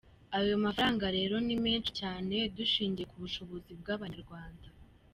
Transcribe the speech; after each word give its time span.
Ayo 0.37 0.55
mafaranga 0.65 1.05
rero 1.17 1.35
ni 1.45 1.55
menshi 1.63 1.91
cyane 2.01 2.35
dushingiye 2.55 3.05
ku 3.11 3.17
bushobozi 3.23 3.71
bw’abanyarwanda. 3.81 4.67